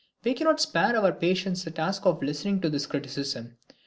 We 0.23 0.33
cannot 0.33 0.59
spare 0.59 0.97
our 0.97 1.11
patients 1.11 1.63
the 1.63 1.69
task 1.69 2.07
of 2.07 2.23
listening 2.23 2.59
to 2.61 2.71
this 2.71 2.87
criticism. 2.87 3.57